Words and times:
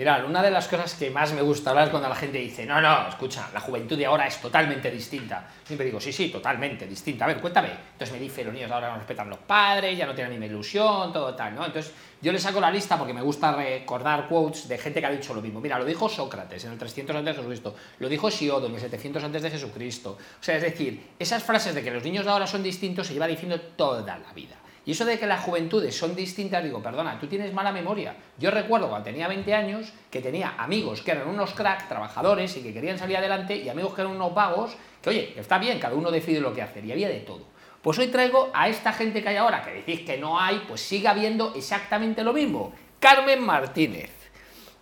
Mira, 0.00 0.24
una 0.26 0.42
de 0.42 0.50
las 0.50 0.66
cosas 0.66 0.94
que 0.94 1.10
más 1.10 1.34
me 1.34 1.42
gusta 1.42 1.68
hablar 1.68 1.84
es 1.84 1.90
cuando 1.90 2.08
la 2.08 2.14
gente 2.14 2.38
dice, 2.38 2.64
no, 2.64 2.80
no, 2.80 3.06
escucha, 3.06 3.50
la 3.52 3.60
juventud 3.60 3.98
de 3.98 4.06
ahora 4.06 4.26
es 4.26 4.40
totalmente 4.40 4.90
distinta. 4.90 5.46
Siempre 5.62 5.84
digo, 5.84 6.00
sí, 6.00 6.10
sí, 6.10 6.30
totalmente 6.30 6.86
distinta. 6.86 7.26
A 7.26 7.28
ver, 7.28 7.38
cuéntame. 7.38 7.68
Entonces 7.92 8.10
me 8.10 8.18
dice, 8.18 8.42
los 8.42 8.54
niños 8.54 8.70
ahora 8.70 8.88
no 8.88 8.96
respetan 8.96 9.28
los 9.28 9.40
padres, 9.40 9.98
ya 9.98 10.06
no 10.06 10.14
tienen 10.14 10.40
ni 10.40 10.46
ilusión, 10.46 11.12
todo 11.12 11.34
tal, 11.34 11.54
¿no? 11.54 11.66
Entonces 11.66 11.92
yo 12.22 12.32
le 12.32 12.38
saco 12.38 12.62
la 12.62 12.70
lista 12.70 12.96
porque 12.96 13.12
me 13.12 13.20
gusta 13.20 13.52
recordar 13.52 14.26
quotes 14.26 14.68
de 14.68 14.78
gente 14.78 15.00
que 15.00 15.06
ha 15.06 15.10
dicho 15.10 15.34
lo 15.34 15.42
mismo. 15.42 15.60
Mira, 15.60 15.78
lo 15.78 15.84
dijo 15.84 16.08
Sócrates 16.08 16.64
en 16.64 16.72
el 16.72 16.78
300 16.78 17.16
antes 17.16 17.36
de 17.36 17.42
Jesucristo, 17.42 17.76
lo 17.98 18.08
dijo 18.08 18.30
Siodo 18.30 18.68
en 18.68 18.74
el 18.76 18.80
700 18.80 19.22
antes 19.22 19.42
de 19.42 19.50
Jesucristo. 19.50 20.12
O 20.12 20.42
sea, 20.42 20.56
es 20.56 20.62
decir, 20.62 21.10
esas 21.18 21.42
frases 21.42 21.74
de 21.74 21.82
que 21.82 21.90
los 21.90 22.02
niños 22.02 22.24
de 22.24 22.30
ahora 22.30 22.46
son 22.46 22.62
distintos 22.62 23.06
se 23.06 23.12
lleva 23.12 23.26
diciendo 23.26 23.60
toda 23.76 24.16
la 24.16 24.32
vida. 24.32 24.56
Y 24.90 24.94
eso 24.94 25.04
de 25.04 25.20
que 25.20 25.26
las 25.28 25.44
juventudes 25.44 25.96
son 25.96 26.16
distintas, 26.16 26.64
digo, 26.64 26.82
perdona, 26.82 27.16
tú 27.20 27.28
tienes 27.28 27.54
mala 27.54 27.70
memoria. 27.70 28.16
Yo 28.38 28.50
recuerdo 28.50 28.88
cuando 28.88 29.04
tenía 29.04 29.28
20 29.28 29.54
años 29.54 29.92
que 30.10 30.20
tenía 30.20 30.54
amigos 30.58 31.00
que 31.00 31.12
eran 31.12 31.28
unos 31.28 31.54
crack, 31.54 31.86
trabajadores 31.86 32.56
y 32.56 32.60
que 32.60 32.72
querían 32.72 32.98
salir 32.98 33.16
adelante, 33.16 33.54
y 33.54 33.68
amigos 33.68 33.94
que 33.94 34.00
eran 34.00 34.14
unos 34.14 34.34
vagos, 34.34 34.76
que 35.00 35.10
oye, 35.10 35.34
está 35.36 35.58
bien, 35.58 35.78
cada 35.78 35.94
uno 35.94 36.10
decide 36.10 36.40
lo 36.40 36.52
que 36.52 36.62
hacer, 36.62 36.84
y 36.84 36.90
había 36.90 37.08
de 37.08 37.20
todo. 37.20 37.44
Pues 37.80 38.00
hoy 38.00 38.08
traigo 38.08 38.50
a 38.52 38.68
esta 38.68 38.92
gente 38.92 39.22
que 39.22 39.28
hay 39.28 39.36
ahora, 39.36 39.62
que 39.62 39.74
decís 39.74 40.00
que 40.00 40.18
no 40.18 40.40
hay, 40.40 40.60
pues 40.66 40.80
sigue 40.80 41.06
habiendo 41.06 41.54
exactamente 41.54 42.24
lo 42.24 42.32
mismo. 42.32 42.72
Carmen 42.98 43.46
Martínez. 43.46 44.19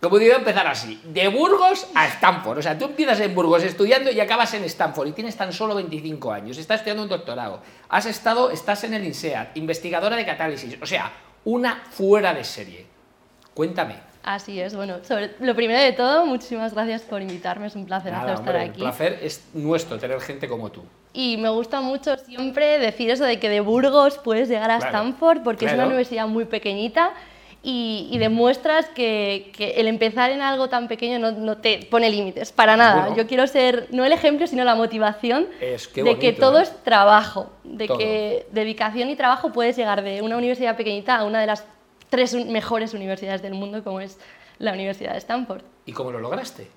Como 0.01 0.17
digo, 0.17 0.33
empezar 0.33 0.65
así, 0.65 1.01
de 1.03 1.27
Burgos 1.27 1.87
a 1.93 2.07
Stanford. 2.07 2.59
O 2.59 2.61
sea, 2.61 2.77
tú 2.77 2.85
empiezas 2.85 3.19
en 3.19 3.35
Burgos 3.35 3.63
estudiando 3.63 4.09
y 4.09 4.19
acabas 4.21 4.53
en 4.53 4.63
Stanford 4.63 5.09
y 5.09 5.11
tienes 5.11 5.35
tan 5.35 5.51
solo 5.51 5.75
25 5.75 6.31
años, 6.31 6.57
estás 6.57 6.79
estudiando 6.79 7.03
un 7.03 7.09
doctorado, 7.09 7.61
has 7.89 8.05
estado, 8.05 8.49
estás 8.49 8.85
en 8.85 8.93
el 8.93 9.03
INSEAD, 9.03 9.55
investigadora 9.55 10.15
de 10.15 10.25
catálisis, 10.25 10.77
o 10.81 10.85
sea, 10.85 11.11
una 11.43 11.83
fuera 11.89 12.33
de 12.33 12.45
serie. 12.45 12.85
Cuéntame. 13.53 13.95
Así 14.23 14.61
es, 14.61 14.73
bueno, 14.73 14.99
lo 15.39 15.55
primero 15.55 15.81
de 15.81 15.91
todo, 15.91 16.25
muchísimas 16.25 16.73
gracias 16.73 17.01
por 17.01 17.21
invitarme, 17.21 17.67
es 17.67 17.75
un 17.75 17.85
placer 17.85 18.13
estar 18.13 18.55
aquí. 18.55 18.81
El 18.81 18.89
placer 18.89 19.19
es 19.21 19.43
nuestro 19.53 19.97
tener 19.97 20.21
gente 20.21 20.47
como 20.47 20.71
tú. 20.71 20.83
Y 21.11 21.37
me 21.37 21.49
gusta 21.49 21.81
mucho 21.81 22.15
siempre 22.17 22.79
decir 22.79 23.09
eso 23.09 23.25
de 23.25 23.39
que 23.39 23.49
de 23.49 23.59
Burgos 23.61 24.19
puedes 24.19 24.47
llegar 24.47 24.69
a 24.71 24.77
Stanford 24.77 25.41
porque 25.43 25.65
es 25.65 25.73
una 25.73 25.87
universidad 25.87 26.27
muy 26.27 26.45
pequeñita 26.45 27.13
y, 27.61 28.17
demuestras 28.19 28.87
que, 28.87 29.51
el 29.75 29.87
empezar 29.87 30.31
en 30.31 30.41
algo 30.41 30.69
tan 30.69 30.87
pequeño 30.87 31.19
no, 31.19 31.57
te 31.57 31.87
pone 31.89 32.09
límites, 32.09 32.51
para 32.51 32.77
nada. 32.77 33.13
Yo 33.15 33.27
quiero 33.27 33.45
ser 33.47 33.87
no 33.91 34.05
el 34.05 34.13
ejemplo, 34.13 34.47
sino 34.47 34.63
la 34.63 34.75
motivación 34.75 35.47
de 35.59 36.17
que 36.19 36.33
todo 36.33 36.59
¿eh? 36.59 36.63
es 36.63 36.83
trabajo, 36.83 37.51
de 37.63 37.87
que 37.87 38.47
dedicación 38.51 39.09
y 39.09 39.15
trabajo 39.15 39.51
puedes 39.51 39.75
llegar 39.75 40.03
de 40.03 40.21
una 40.21 40.37
universidad 40.37 40.77
pequeñita 40.77 41.17
a 41.17 41.25
una 41.25 41.41
de 41.41 41.47
las 41.47 41.65
tres 42.09 42.33
mejores 42.45 42.93
universidades 42.93 43.41
del 43.41 43.53
mundo, 43.53 43.83
como 43.83 43.99
es 43.99 44.17
la 44.57 44.73
Universidad 44.73 45.13
de 45.13 45.19
Stanford. 45.19 45.61
¿Y 45.85 45.91
cómo 45.91 46.11
lo 46.11 46.19
lograste? 46.19 46.67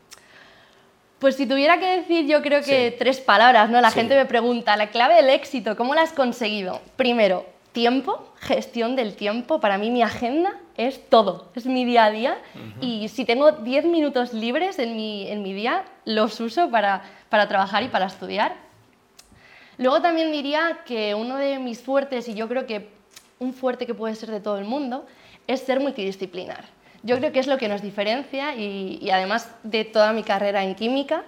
Pues 1.18 1.36
si 1.36 1.46
tuviera 1.46 1.78
que 1.78 1.98
decir, 1.98 2.26
yo 2.26 2.42
creo 2.42 2.62
que 2.62 2.94
tres 2.98 3.20
palabras, 3.20 3.70
¿no? 3.70 3.80
La 3.80 3.92
gente 3.92 4.16
me 4.16 4.26
pregunta, 4.26 4.76
la 4.76 4.90
clave 4.90 5.14
del 5.14 5.30
éxito, 5.30 5.76
¿cómo 5.76 5.94
la 5.94 6.02
has 6.02 6.12
conseguido? 6.12 6.80
Primero, 6.96 7.46
tiempo, 7.72 8.32
gestión 8.38 8.96
del 8.96 9.14
tiempo. 9.14 9.60
Para 9.60 9.78
mí 9.78 9.90
mi 9.90 10.02
agenda 10.02 10.54
es 10.76 11.08
todo, 11.08 11.50
es 11.54 11.66
mi 11.66 11.84
día 11.84 12.04
a 12.04 12.10
día 12.10 12.38
y 12.80 13.08
si 13.08 13.24
tengo 13.24 13.52
10 13.52 13.86
minutos 13.86 14.32
libres 14.32 14.78
en 14.78 14.96
mi, 14.96 15.28
en 15.28 15.42
mi 15.42 15.52
día, 15.52 15.84
los 16.04 16.38
uso 16.40 16.70
para, 16.70 17.02
para 17.28 17.48
trabajar 17.48 17.82
y 17.82 17.88
para 17.88 18.06
estudiar. 18.06 18.54
Luego 19.78 20.00
también 20.00 20.32
diría 20.32 20.80
que 20.86 21.14
uno 21.14 21.36
de 21.36 21.58
mis 21.58 21.80
fuertes, 21.80 22.28
y 22.28 22.34
yo 22.34 22.48
creo 22.48 22.66
que 22.66 22.88
un 23.38 23.54
fuerte 23.54 23.86
que 23.86 23.94
puede 23.94 24.14
ser 24.14 24.30
de 24.30 24.40
todo 24.40 24.58
el 24.58 24.64
mundo, 24.64 25.06
es 25.46 25.60
ser 25.60 25.80
multidisciplinar. 25.80 26.64
Yo 27.02 27.16
creo 27.18 27.32
que 27.32 27.40
es 27.40 27.48
lo 27.48 27.58
que 27.58 27.68
nos 27.68 27.82
diferencia 27.82 28.54
y, 28.54 28.98
y 29.02 29.10
además 29.10 29.52
de 29.64 29.84
toda 29.84 30.12
mi 30.12 30.22
carrera 30.22 30.62
en 30.62 30.74
química, 30.74 31.24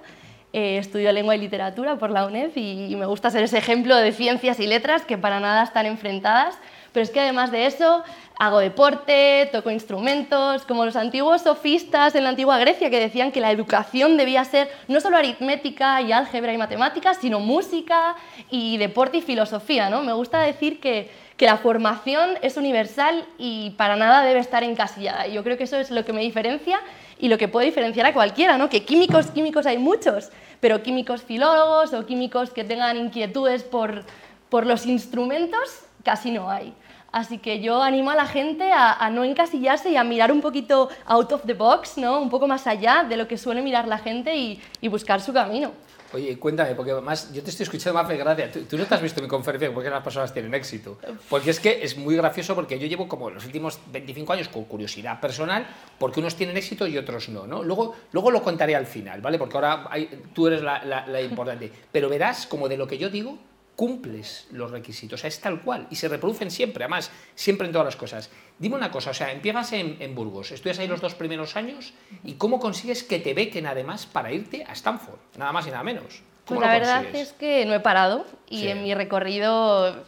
eh, 0.56 0.78
estudio 0.78 1.10
lengua 1.10 1.34
y 1.34 1.40
literatura 1.40 1.96
por 1.96 2.12
la 2.12 2.26
UNED 2.26 2.52
y, 2.54 2.94
me 2.94 3.06
gusta 3.06 3.28
ser 3.28 3.42
ese 3.42 3.58
ejemplo 3.58 3.96
de 3.96 4.12
ciencias 4.12 4.60
y 4.60 4.68
letras 4.68 5.02
que 5.02 5.18
para 5.18 5.40
nada 5.40 5.64
están 5.64 5.84
enfrentadas, 5.84 6.56
pero 6.92 7.02
es 7.02 7.10
que 7.10 7.18
además 7.18 7.50
de 7.50 7.66
eso 7.66 8.04
hago 8.38 8.60
deporte, 8.60 9.48
toco 9.50 9.72
instrumentos, 9.72 10.62
como 10.62 10.84
los 10.84 10.94
antiguos 10.94 11.42
sofistas 11.42 12.14
en 12.14 12.22
la 12.22 12.30
antigua 12.30 12.56
Grecia 12.58 12.88
que 12.88 13.00
decían 13.00 13.32
que 13.32 13.40
la 13.40 13.50
educación 13.50 14.16
debía 14.16 14.44
ser 14.44 14.70
no 14.86 15.00
solo 15.00 15.16
aritmética 15.16 16.00
y 16.02 16.12
álgebra 16.12 16.52
y 16.52 16.56
matemáticas, 16.56 17.18
sino 17.20 17.40
música 17.40 18.14
y 18.48 18.76
deporte 18.76 19.16
y 19.16 19.22
filosofía. 19.22 19.90
¿no? 19.90 20.04
Me 20.04 20.12
gusta 20.12 20.38
decir 20.38 20.78
que, 20.78 21.10
que 21.36 21.46
la 21.46 21.56
formación 21.56 22.38
es 22.42 22.56
universal 22.56 23.24
y 23.38 23.70
para 23.70 23.96
nada 23.96 24.22
debe 24.22 24.38
estar 24.38 24.62
encasillada. 24.62 25.26
Yo 25.26 25.42
creo 25.42 25.58
que 25.58 25.64
eso 25.64 25.78
es 25.78 25.90
lo 25.90 26.04
que 26.04 26.12
me 26.12 26.20
diferencia 26.20 26.78
y 27.18 27.28
lo 27.28 27.38
que 27.38 27.48
puede 27.48 27.66
diferenciar 27.66 28.06
a 28.06 28.12
cualquiera, 28.12 28.58
¿no? 28.58 28.68
que 28.68 28.84
químicos, 28.84 29.30
químicos 29.30 29.66
hay 29.66 29.78
muchos, 29.78 30.30
pero 30.60 30.82
químicos 30.82 31.22
filólogos 31.22 31.92
o 31.92 32.06
químicos 32.06 32.50
que 32.50 32.64
tengan 32.64 32.96
inquietudes 32.96 33.62
por, 33.62 34.04
por 34.48 34.66
los 34.66 34.86
instrumentos, 34.86 35.80
casi 36.02 36.30
no 36.30 36.50
hay. 36.50 36.74
Así 37.12 37.38
que 37.38 37.60
yo 37.60 37.80
animo 37.80 38.10
a 38.10 38.16
la 38.16 38.26
gente 38.26 38.72
a, 38.72 39.08
no 39.10 39.22
encasillarse 39.22 39.90
y 39.90 39.96
a 39.96 40.02
mirar 40.02 40.32
un 40.32 40.40
poquito 40.40 40.88
out 41.06 41.30
of 41.30 41.42
the 41.46 41.54
box, 41.54 41.96
¿no? 41.96 42.20
un 42.20 42.28
poco 42.28 42.48
más 42.48 42.66
allá 42.66 43.04
de 43.08 43.16
lo 43.16 43.28
que 43.28 43.38
suele 43.38 43.62
mirar 43.62 43.86
la 43.86 43.98
gente 43.98 44.34
y, 44.34 44.60
y 44.80 44.88
buscar 44.88 45.20
su 45.20 45.32
camino. 45.32 45.70
Oye, 46.14 46.38
cuéntame, 46.38 46.74
porque 46.74 46.94
más 46.94 47.32
yo 47.32 47.42
te 47.42 47.50
estoy 47.50 47.64
escuchando 47.64 47.98
más 47.98 48.08
de 48.08 48.16
gracia. 48.16 48.50
¿Tú, 48.50 48.78
no 48.78 48.86
te 48.86 48.94
has 48.94 49.02
visto 49.02 49.20
mi 49.20 49.26
conferencia 49.26 49.72
porque 49.74 49.90
las 49.90 50.02
personas 50.02 50.32
tienen 50.32 50.54
éxito. 50.54 50.96
Porque 51.28 51.50
es 51.50 51.58
que 51.58 51.82
es 51.82 51.96
muy 51.96 52.16
gracioso 52.16 52.54
porque 52.54 52.78
yo 52.78 52.86
llevo 52.86 53.08
como 53.08 53.30
los 53.30 53.44
últimos 53.44 53.80
25 53.92 54.32
años 54.32 54.48
con 54.48 54.64
curiosidad 54.64 55.20
personal 55.20 55.66
porque 55.98 56.20
unos 56.20 56.36
tienen 56.36 56.56
éxito 56.56 56.86
y 56.86 56.96
otros 56.96 57.28
no. 57.28 57.46
¿no? 57.46 57.62
Luego, 57.62 57.96
luego 58.12 58.30
lo 58.30 58.42
contaré 58.42 58.76
al 58.76 58.86
final, 58.86 59.20
¿vale? 59.20 59.38
Porque 59.38 59.56
ahora 59.56 59.90
tú 60.32 60.46
eres 60.46 60.62
la, 60.62 60.84
la 60.84 61.20
importante. 61.20 61.70
Pero 61.90 62.08
verás 62.08 62.46
como 62.46 62.68
de 62.68 62.76
lo 62.76 62.86
que 62.86 62.96
yo 62.96 63.10
digo 63.10 63.38
cumples 63.76 64.46
los 64.52 64.70
requisitos, 64.70 65.18
o 65.18 65.20
sea, 65.20 65.28
es 65.28 65.40
tal 65.40 65.62
cual, 65.62 65.86
y 65.90 65.96
se 65.96 66.08
reproducen 66.08 66.50
siempre, 66.50 66.84
además, 66.84 67.10
siempre 67.34 67.66
en 67.66 67.72
todas 67.72 67.86
las 67.86 67.96
cosas. 67.96 68.30
Dime 68.58 68.76
una 68.76 68.90
cosa, 68.90 69.10
o 69.10 69.14
sea, 69.14 69.32
empiezas 69.32 69.72
en, 69.72 70.14
Burgos, 70.14 70.52
estudias 70.52 70.78
ahí 70.78 70.86
los 70.86 71.00
dos 71.00 71.14
primeros 71.14 71.56
años, 71.56 71.92
¿y 72.22 72.34
cómo 72.34 72.60
consigues 72.60 73.02
que 73.02 73.18
te 73.18 73.34
bequen 73.34 73.66
además 73.66 74.06
para 74.06 74.32
irte 74.32 74.64
a 74.64 74.72
Stanford? 74.72 75.18
Nada 75.36 75.52
más 75.52 75.66
y 75.66 75.70
nada 75.70 75.82
menos. 75.82 76.22
Pues 76.44 76.60
la 76.60 76.72
verdad 76.72 77.04
es 77.14 77.32
que 77.32 77.64
no 77.64 77.72
he 77.72 77.80
parado 77.80 78.26
y 78.50 78.68
en 78.68 78.82
mi 78.82 78.92
recorrido 78.92 80.04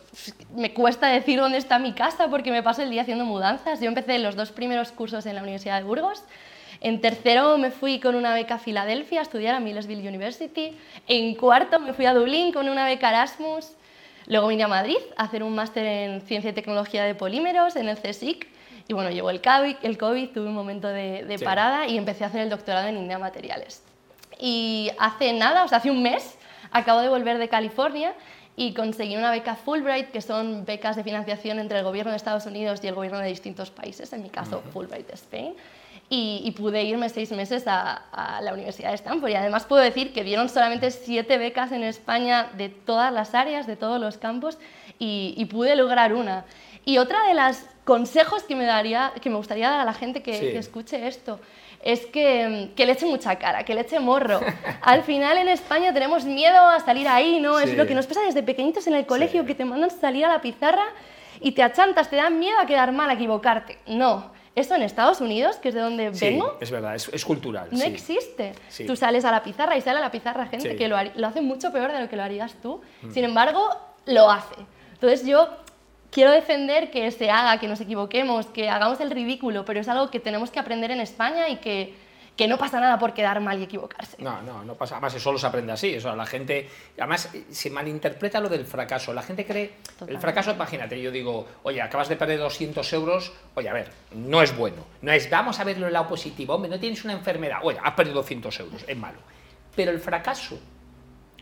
me 0.54 0.74
cuesta 0.74 1.08
decir 1.08 1.40
dónde 1.40 1.56
está 1.56 1.78
mi 1.78 1.94
casa 1.94 2.28
porque 2.28 2.50
me 2.50 2.62
paso 2.62 2.82
el 2.82 2.90
día 2.90 3.02
haciendo 3.02 3.24
mudanzas. 3.24 3.80
Yo 3.80 3.86
empecé 3.86 4.18
los 4.18 4.36
dos 4.36 4.52
primeros 4.52 4.92
cursos 4.92 5.24
en 5.24 5.34
la 5.34 5.42
Universidad 5.42 5.78
de 5.78 5.84
Burgos 5.84 6.22
en 6.80 7.00
tercero 7.00 7.58
me 7.58 7.70
fui 7.70 8.00
con 8.00 8.14
una 8.14 8.34
beca 8.34 8.56
a 8.56 8.58
Filadelfia 8.58 9.20
a 9.20 9.22
estudiar 9.22 9.54
a 9.54 9.60
Millersville 9.60 10.06
University. 10.06 10.76
En 11.06 11.34
cuarto 11.34 11.80
me 11.80 11.92
fui 11.92 12.06
a 12.06 12.14
Dublín 12.14 12.52
con 12.52 12.68
una 12.68 12.84
beca 12.84 13.08
Erasmus. 13.08 13.72
Luego 14.26 14.48
vine 14.48 14.64
a 14.64 14.68
Madrid 14.68 14.98
a 15.16 15.24
hacer 15.24 15.42
un 15.42 15.54
máster 15.54 15.84
en 15.84 16.20
Ciencia 16.22 16.50
y 16.50 16.52
Tecnología 16.52 17.04
de 17.04 17.14
Polímeros 17.14 17.76
en 17.76 17.88
el 17.88 17.96
CSIC. 17.98 18.48
Y 18.88 18.92
bueno, 18.92 19.10
llegó 19.10 19.30
el 19.30 19.40
COVID, 19.40 19.76
el 19.82 19.98
COVID 19.98 20.28
tuve 20.30 20.46
un 20.46 20.54
momento 20.54 20.88
de, 20.88 21.40
parada 21.42 21.86
y 21.86 21.96
empecé 21.96 22.24
a 22.24 22.28
hacer 22.28 22.42
el 22.42 22.50
doctorado 22.50 22.88
en 22.88 22.96
INEA 22.98 23.18
Materiales. 23.18 23.82
Y 24.38 24.90
hace 24.98 25.32
nada, 25.32 25.64
o 25.64 25.68
sea, 25.68 25.78
hace 25.78 25.90
un 25.90 26.02
mes, 26.02 26.36
acabo 26.70 27.00
de 27.00 27.08
volver 27.08 27.38
de 27.38 27.48
California 27.48 28.14
y 28.54 28.74
conseguí 28.74 29.16
una 29.16 29.30
beca 29.30 29.56
Fulbright, 29.56 30.10
que 30.10 30.20
son 30.20 30.64
becas 30.64 30.96
de 30.96 31.04
financiación 31.04 31.58
entre 31.58 31.78
el 31.78 31.84
gobierno 31.84 32.12
de 32.12 32.16
Estados 32.16 32.46
Unidos 32.46 32.80
y 32.82 32.88
el 32.88 32.94
gobierno 32.94 33.18
de 33.18 33.28
distintos 33.28 33.70
países, 33.70 34.12
en 34.12 34.22
mi 34.22 34.30
caso 34.30 34.62
Fulbright 34.72 35.08
de 35.08 35.14
Spain 35.14 35.54
y, 36.08 36.52
pude 36.52 36.84
irme 36.84 37.08
seis 37.08 37.32
meses 37.32 37.64
a, 37.66 38.40
la 38.40 38.52
Universidad 38.52 38.90
de 38.90 38.94
Stanford. 38.94 39.30
Y 39.30 39.34
además 39.34 39.64
puedo 39.66 39.82
decir 39.82 40.12
que 40.12 40.22
dieron 40.22 40.48
solamente 40.48 40.90
siete 40.90 41.36
becas 41.38 41.72
en 41.72 41.82
España 41.82 42.50
de 42.56 42.68
todas 42.68 43.12
las 43.12 43.34
áreas, 43.34 43.66
de 43.66 43.76
todos 43.76 44.00
los 44.00 44.16
campos, 44.16 44.58
y, 44.98 45.44
pude 45.50 45.74
lograr 45.74 46.14
una. 46.14 46.44
Y 46.84 46.98
otra 46.98 47.26
de 47.26 47.34
los 47.34 47.58
consejos 47.84 48.44
que 48.44 48.54
me, 48.54 48.64
daría, 48.64 49.12
que 49.20 49.30
me 49.30 49.36
gustaría 49.36 49.68
dar 49.68 49.80
a 49.80 49.84
la 49.84 49.94
gente 49.94 50.22
que, 50.22 50.56
escuche 50.56 51.06
esto 51.06 51.40
es 51.82 52.06
que, 52.06 52.72
que, 52.74 52.84
le 52.84 52.92
eche 52.92 53.06
mucha 53.06 53.36
cara, 53.36 53.64
que 53.64 53.74
le 53.74 53.82
eche 53.82 54.00
morro. 54.00 54.40
Al 54.82 55.02
final 55.02 55.38
en 55.38 55.48
España 55.48 55.92
tenemos 55.92 56.24
miedo 56.24 56.58
a 56.58 56.80
salir 56.80 57.06
ahí, 57.06 57.38
¿no? 57.38 57.60
Es 57.60 57.76
lo 57.76 57.86
que 57.86 57.94
nos 57.94 58.06
pasa 58.06 58.22
desde 58.22 58.42
pequeñitos 58.42 58.86
en 58.88 58.94
el 58.94 59.06
colegio, 59.06 59.44
que 59.44 59.54
te 59.54 59.64
mandan 59.64 59.90
salir 59.90 60.24
a 60.24 60.28
la 60.28 60.40
pizarra 60.40 60.84
y 61.40 61.52
te 61.52 61.62
achantas, 61.62 62.10
te 62.10 62.16
dan 62.16 62.38
miedo 62.38 62.58
a 62.58 62.66
quedar 62.66 62.90
mal, 62.90 63.10
a 63.10 63.12
equivocarte. 63.12 63.78
No, 63.86 64.32
esto 64.56 64.74
en 64.74 64.82
Estados 64.82 65.20
Unidos, 65.20 65.56
que 65.56 65.68
es 65.68 65.74
de 65.74 65.80
donde 65.80 66.12
sí, 66.14 66.24
vengo, 66.24 66.56
es 66.60 66.70
verdad, 66.70 66.94
es, 66.96 67.24
cultural. 67.24 67.68
No 67.70 67.84
existe. 67.84 68.54
Tú 68.86 68.96
sales 68.96 69.24
a 69.26 69.30
la 69.30 69.42
pizarra 69.42 69.76
y 69.76 69.82
sale 69.82 69.98
a 69.98 70.00
la 70.00 70.10
pizarra 70.10 70.46
gente 70.46 70.74
que 70.76 70.88
lo, 70.88 70.96
lo, 71.14 71.26
hace 71.26 71.42
mucho 71.42 71.70
peor 71.72 71.92
de 71.92 72.00
lo 72.00 72.08
que 72.08 72.16
lo 72.16 72.22
harías 72.22 72.54
tú. 72.62 72.80
Mm. 73.02 73.10
Sin 73.12 73.24
embargo, 73.24 73.68
lo 74.06 74.30
hace. 74.30 74.56
Entonces 74.94 75.26
yo 75.26 75.48
quiero 76.10 76.32
defender 76.32 76.90
que 76.90 77.10
se 77.10 77.30
haga, 77.30 77.60
que 77.60 77.68
nos 77.68 77.80
equivoquemos, 77.82 78.46
que 78.46 78.70
hagamos 78.70 79.00
el 79.00 79.10
ridículo, 79.10 79.66
pero 79.66 79.80
es 79.80 79.88
algo 79.88 80.10
que 80.10 80.20
tenemos 80.20 80.50
que 80.50 80.58
aprender 80.58 80.90
en 80.90 81.00
España 81.00 81.50
y 81.50 81.56
que, 81.56 81.94
que 82.36 82.46
no 82.46 82.58
pasa 82.58 82.78
nada 82.80 82.98
por 82.98 83.14
quedar 83.14 83.40
mal 83.40 83.58
y 83.58 83.62
equivocarse. 83.64 84.16
No, 84.20 84.42
no, 84.42 84.62
no 84.62 84.74
pasa. 84.74 84.96
Además, 84.96 85.14
eso 85.14 85.24
solo 85.24 85.38
se 85.38 85.46
aprende 85.46 85.72
así. 85.72 85.94
Eso, 85.94 86.14
la 86.14 86.26
gente. 86.26 86.68
Además, 86.98 87.30
se 87.50 87.70
malinterpreta 87.70 88.40
lo 88.40 88.48
del 88.48 88.66
fracaso. 88.66 89.14
La 89.14 89.22
gente 89.22 89.46
cree. 89.46 89.76
El 90.06 90.18
fracaso, 90.18 90.52
imagínate, 90.52 91.00
yo 91.00 91.10
digo, 91.10 91.46
oye, 91.62 91.80
acabas 91.80 92.08
de 92.08 92.16
perder 92.16 92.38
200 92.38 92.92
euros. 92.92 93.32
Oye, 93.54 93.68
a 93.68 93.72
ver, 93.72 93.90
no 94.12 94.42
es 94.42 94.54
bueno. 94.54 94.86
No 95.00 95.12
es, 95.12 95.30
vamos 95.30 95.58
a 95.60 95.64
verlo 95.64 95.86
en 95.86 95.94
lado 95.94 96.08
positivo. 96.08 96.54
Hombre, 96.54 96.70
no 96.70 96.78
tienes 96.78 97.02
una 97.04 97.14
enfermedad. 97.14 97.60
Oye, 97.62 97.78
has 97.82 97.94
perdido 97.94 98.16
200 98.16 98.60
euros. 98.60 98.84
Es 98.86 98.96
malo. 98.96 99.18
Pero 99.74 99.90
el 99.90 100.00
fracaso 100.00 100.58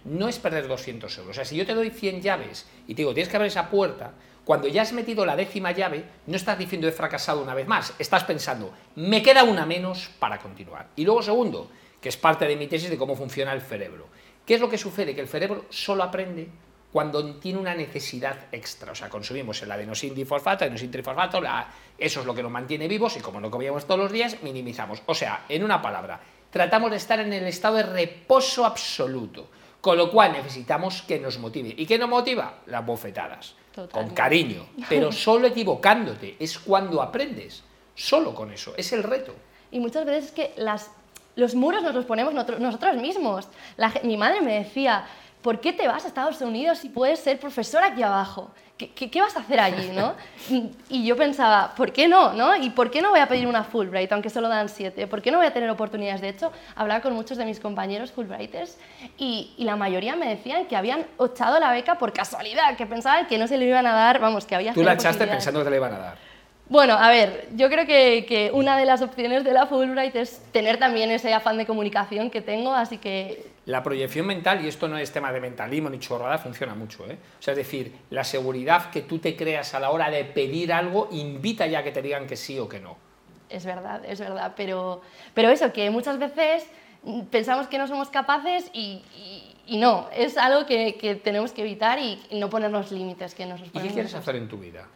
no 0.05 0.29
es 0.29 0.38
perder 0.38 0.69
200 0.69 1.19
euros. 1.19 1.31
O 1.31 1.35
sea, 1.35 1.44
si 1.44 1.56
yo 1.56 1.67
te 1.67 1.75
doy 1.75 1.91
100 1.91 2.23
llaves 2.23 2.67
y 2.87 2.94
te 2.94 3.02
digo, 3.02 3.14
tienes 3.14 3.29
que 3.29 3.37
abrir 3.37 3.49
esa 3.49 3.69
puerta, 3.69 4.12
cuando 4.44 4.69
ya 4.69 4.82
has 4.82 4.93
metido 4.93 5.25
la 5.25 5.37
décima 5.37 5.73
llave, 5.73 6.05
no 6.26 6.37
estás 6.37 6.58
diciendo 6.58 6.87
he 6.87 6.93
fracasado 6.93 7.43
una 7.43 7.55
vez 7.55 7.67
más, 7.67 7.94
estás 7.99 8.25
pensando, 8.25 8.73
me 8.96 9.23
queda 9.23 9.44
una 9.44 9.64
menos 9.64 10.11
para 10.19 10.38
continuar. 10.38 10.88
Y 10.96 11.05
luego 11.05 11.23
segundo, 11.23 11.70
que 12.00 12.11
es 12.11 12.17
parte 12.17 12.46
de 12.46 12.56
mi 12.56 12.67
tesis 12.67 12.91
de 12.91 12.99
cómo 12.99 13.17
funciona 13.17 13.52
el 13.52 13.62
cerebro. 13.62 14.06
¿Qué 14.44 14.55
es 14.55 14.61
lo 14.61 14.69
que 14.69 14.76
sucede? 14.76 15.14
Que 15.14 15.23
el 15.23 15.29
cerebro 15.29 15.64
solo 15.70 16.02
aprende 16.02 16.49
cuando 16.93 17.37
tiene 17.37 17.58
una 17.58 17.75
necesidad 17.75 18.46
extra. 18.52 18.93
O 18.93 18.94
sea, 18.94 19.08
consumimos 19.08 19.61
el 19.62 19.73
adenosin 19.73 20.14
difosfato, 20.14 20.64
adenosin 20.64 20.91
trifosfato, 20.91 21.43
eso 21.99 22.20
es 22.20 22.26
lo 22.26 22.35
que 22.35 22.43
nos 22.43 22.52
mantiene 22.52 22.87
vivos 22.87 23.17
y 23.17 23.20
como 23.20 23.41
no 23.41 23.50
comíamos 23.50 23.87
todos 23.87 23.99
los 23.99 24.12
días, 24.12 24.37
minimizamos. 24.43 25.02
O 25.06 25.14
sea, 25.14 25.46
en 25.49 25.64
una 25.64 25.81
palabra, 25.81 26.20
tratamos 26.50 26.91
de 26.91 26.99
estar 26.99 27.19
en 27.19 27.32
el 27.32 27.46
estado 27.46 27.79
de 27.79 27.82
reposo 27.85 28.67
absoluto. 28.67 29.49
Con 29.85 29.99
lo 29.99 30.11
cual 30.11 30.33
necesitamos 30.33 31.03
que 31.03 31.21
nos 31.21 31.39
motive. 31.39 31.75
¿Y 31.77 31.85
qué 31.85 31.99
nos 31.99 32.09
motiva? 32.09 32.61
Las 32.65 32.87
bofetadas. 32.87 33.55
Con 33.93 34.09
cariño. 34.15 34.65
Pero 34.89 35.13
solo 35.27 35.47
equivocándote. 35.47 36.37
Es 36.41 36.59
cuando 36.59 37.03
aprendes. 37.03 37.63
Solo 37.95 38.35
con 38.35 38.51
eso. 38.51 38.73
Es 38.79 38.95
el 38.95 39.03
reto. 39.03 39.35
Y 39.71 39.81
muchas 39.81 40.07
veces 40.07 40.25
es 40.25 40.33
que 40.33 40.55
las, 40.57 40.91
los 41.37 41.55
muros 41.55 41.83
nos 41.83 41.95
los 41.95 42.07
ponemos 42.07 42.33
nosotros 42.33 42.97
mismos. 42.97 43.47
mi 44.05 44.17
madre 44.17 44.41
me 44.41 44.55
decía, 44.55 45.05
¿por 45.44 45.61
qué 45.61 45.75
te 45.75 45.87
vas 45.87 46.06
a 46.06 46.08
Estados 46.08 46.41
Unidos 46.41 46.79
si 46.79 46.88
puedes 46.88 47.20
ser 47.20 47.38
profesora 47.38 47.88
aquí 47.88 48.02
abajo? 48.02 48.50
¿Qué, 48.79 49.20
vas 49.20 49.37
a 49.37 49.41
hacer 49.41 49.61
allí? 49.61 49.91
¿no? 49.94 50.14
Y 50.88 51.05
yo 51.05 51.17
pensaba, 51.17 51.75
¿por 51.76 51.93
qué 51.93 52.08
no? 52.08 52.32
¿no? 52.32 52.56
¿Y 52.56 52.70
por 52.70 52.91
qué 52.91 53.02
no 53.02 53.11
voy 53.11 53.20
a 53.20 53.29
pedir 53.29 53.46
una 53.46 53.62
Fulbright, 53.62 54.11
aunque 54.12 54.31
solo 54.31 54.49
dan 54.49 54.70
siete? 54.70 55.06
¿Por 55.06 55.20
qué 55.20 55.31
no 55.31 55.37
voy 55.38 55.46
a 55.46 55.52
tener 55.52 55.69
oportunidades? 55.69 56.23
De 56.23 56.31
hecho, 56.31 56.50
hablaba 56.75 57.02
con 57.02 57.12
muchos 57.12 57.37
de 57.37 57.44
mis 57.44 57.61
compañeros 57.61 58.11
Fulbrighters 58.11 58.79
y, 59.19 59.52
y 59.58 59.64
la 59.64 59.76
mayoría 59.76 60.17
me 60.17 60.29
decían 60.29 60.64
que 60.64 60.76
habían 60.76 61.05
echado 61.20 61.61
la 61.61 61.70
beca 61.70 61.99
por 61.99 62.14
casualidad, 62.14 62.76
que 62.76 62.87
pensaban 62.87 63.26
que 63.26 63.37
no 63.37 63.46
se 63.46 63.58
le 63.58 63.67
iban 63.67 63.87
a 63.87 63.93
dar, 63.93 64.20
vamos, 64.20 64.46
que 64.46 64.55
había... 64.55 64.73
Tú 64.73 64.82
la 64.82 64.94
echaste 64.94 65.26
pensando 65.26 65.61
que 65.61 65.64
te 65.64 65.70
la 65.70 65.76
iban 65.76 65.93
a 65.93 65.99
dar. 65.99 66.34
Bueno, 66.69 66.95
a 66.95 67.11
ver, 67.11 67.49
yo 67.55 67.69
creo 67.69 67.85
que, 67.85 68.25
que, 68.27 68.51
una 68.51 68.79
de 68.79 68.87
las 68.87 69.03
opciones 69.03 69.45
de 69.45 69.53
la 69.53 69.67
Fulbright 69.67 70.17
es 70.17 70.41
tener 70.51 70.79
también 70.79 71.11
ese 71.11 71.35
afán 71.35 71.59
de 71.59 71.67
comunicación 71.67 72.31
que 72.31 72.41
tengo, 72.41 72.73
así 72.75 72.97
que... 72.97 73.53
La 73.67 73.83
proyección 73.83 74.27
mental, 74.27 74.65
y 74.65 74.69
esto 74.69 74.89
no 74.89 74.97
es 74.97 75.13
tema 75.13 75.31
de 75.31 75.41
mentalismo 75.41 75.91
ni 75.91 75.99
chorrada, 75.99 76.39
funciona 76.39 76.75
mucho. 76.75 77.05
¿eh? 77.07 77.19
O 77.39 77.43
sea, 77.43 77.53
es 77.53 77.59
decir, 77.59 77.95
la 78.11 78.25
seguridad 78.25 78.91
que 78.91 79.03
tú 79.03 79.19
te 79.19 79.37
creas 79.37 79.75
a 79.75 79.81
la 79.81 79.91
hora 79.91 80.11
de 80.11 80.25
pedir 80.25 80.73
algo 80.73 81.09
invita 81.13 81.67
ya 81.67 81.81
a 81.81 81.83
que 81.83 81.93
te 81.93 82.01
digan 82.01 82.27
que 82.27 82.37
sí 82.37 82.59
o 82.59 82.69
que 82.69 82.81
no. 82.81 82.97
Es 83.51 83.67
verdad, 83.67 84.03
es 84.07 84.19
verdad, 84.19 84.55
pero, 84.57 85.03
pero 85.35 85.51
eso, 85.51 85.71
que 85.73 85.91
muchas 85.91 86.19
veces 86.19 86.67
pensamos 87.31 87.69
que 87.69 87.77
no 87.77 87.87
somos 87.87 88.09
capaces 88.09 88.71
y, 88.73 89.03
y, 89.67 89.77
no, 89.77 90.09
es 90.15 90.39
algo 90.39 90.67
que, 90.67 90.97
que, 90.97 91.15
tenemos 91.15 91.53
que 91.53 91.63
evitar 91.63 91.99
y, 91.99 92.21
no 92.33 92.49
ponernos 92.49 92.91
límites 92.91 93.35
que 93.35 93.45
nos 93.45 93.61
¿Y 93.61 93.69
qué 93.69 93.89
quieres 93.89 94.15
hacer 94.15 94.37
en 94.37 94.49
tu 94.49 94.57
vida? 94.57 94.87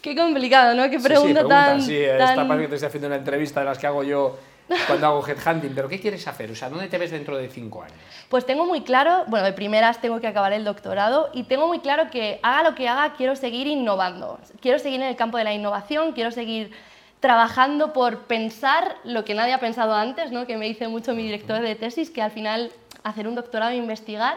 Qué 0.00 0.16
complicado, 0.16 0.74
¿no? 0.74 0.90
Qué 0.90 0.98
pregunta, 0.98 1.42
sí, 1.42 1.48
tan... 1.48 1.82
Sí, 1.82 1.96
esta 1.96 2.46
parte 2.46 2.62
que 2.62 2.68
te 2.68 2.74
estoy 2.74 2.88
haciendo 2.88 3.06
una 3.08 3.16
entrevista 3.16 3.60
de 3.60 3.66
las 3.66 3.78
que 3.78 3.86
hago 3.86 4.02
yo 4.02 4.38
cuando 4.86 5.06
hago 5.06 5.26
headhunting, 5.26 5.72
pero 5.74 5.88
¿qué 5.88 6.00
quieres 6.00 6.26
hacer? 6.28 6.50
O 6.50 6.54
sea, 6.54 6.68
¿dónde 6.68 6.88
te 6.88 6.98
ves 6.98 7.10
dentro 7.10 7.36
de 7.36 7.48
cinco 7.48 7.82
años? 7.82 7.98
Pues 8.28 8.46
tengo 8.46 8.66
muy 8.66 8.82
claro, 8.82 9.24
bueno, 9.26 9.44
de 9.44 9.52
primeras 9.52 10.00
tengo 10.00 10.20
que 10.20 10.26
acabar 10.26 10.52
el 10.52 10.64
doctorado 10.64 11.30
y 11.32 11.44
tengo 11.44 11.66
muy 11.66 11.80
claro 11.80 12.10
que 12.10 12.38
haga 12.42 12.62
lo 12.62 12.74
que 12.74 12.88
haga, 12.88 13.14
quiero 13.14 13.34
seguir 13.36 13.66
innovando. 13.66 14.38
Quiero 14.60 14.78
seguir 14.78 15.00
en 15.00 15.08
el 15.08 15.16
campo 15.16 15.38
de 15.38 15.44
la 15.44 15.52
innovación, 15.52 16.12
quiero 16.12 16.30
seguir 16.30 16.70
trabajando 17.18 17.92
por 17.92 18.20
pensar 18.20 18.96
lo 19.04 19.24
que 19.24 19.34
nadie 19.34 19.52
ha 19.52 19.60
pensado 19.60 19.94
antes, 19.94 20.32
¿no? 20.32 20.46
que 20.46 20.56
me 20.56 20.66
dice 20.66 20.88
mucho 20.88 21.14
mi 21.14 21.22
director 21.24 21.60
de 21.60 21.74
tesis, 21.74 22.10
que 22.10 22.22
al 22.22 22.30
final 22.30 22.70
hacer 23.02 23.28
un 23.28 23.34
doctorado 23.34 23.72
e 23.72 23.76
investigar 23.76 24.36